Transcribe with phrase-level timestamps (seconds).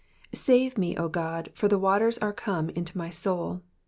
[0.33, 3.61] SAVE me, O God; for the waters are come in unto my soul.